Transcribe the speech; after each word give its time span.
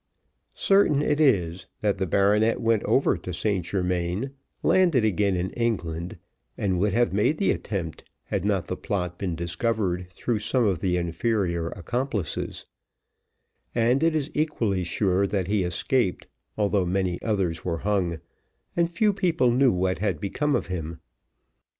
Certain 0.55 1.03
it 1.03 1.19
is, 1.19 1.67
that 1.81 1.99
the 1.99 2.07
baronet 2.07 2.59
went 2.59 2.81
over 2.85 3.15
to 3.19 3.31
St 3.31 3.63
Germains, 3.63 4.29
landed 4.63 5.05
again 5.05 5.35
in 5.35 5.51
England, 5.51 6.17
and 6.57 6.79
would 6.79 6.91
have 6.93 7.13
made 7.13 7.37
the 7.37 7.51
attempt, 7.51 8.03
had 8.23 8.43
not 8.43 8.65
the 8.65 8.75
plot 8.75 9.19
been 9.19 9.35
discovered 9.35 10.07
through 10.09 10.39
some 10.39 10.63
of 10.65 10.79
the 10.79 10.97
inferior 10.97 11.69
accomplices; 11.69 12.65
and 13.75 14.01
it 14.01 14.15
is 14.15 14.31
equally 14.33 14.83
sure 14.83 15.27
that 15.27 15.45
he 15.45 15.61
escaped, 15.61 16.25
although 16.57 16.83
many 16.87 17.21
others 17.21 17.63
were 17.63 17.77
hung 17.85 18.17
and 18.75 18.89
few 18.91 19.13
people 19.13 19.51
knew 19.51 19.71
what 19.71 19.99
had 19.99 20.19
become 20.19 20.55
of 20.55 20.65
him. 20.65 20.99